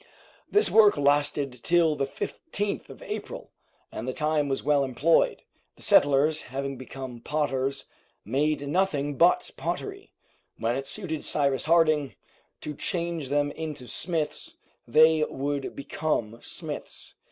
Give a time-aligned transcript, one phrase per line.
[0.49, 3.51] This work lasted till the 15th of April,
[3.91, 5.43] and the time was well employed.
[5.75, 7.85] The settlers, having become potters,
[8.25, 10.11] made nothing but pottery.
[10.57, 12.15] When it suited Cyrus Harding
[12.61, 14.55] to change them into smiths,
[14.87, 17.13] they would become smiths.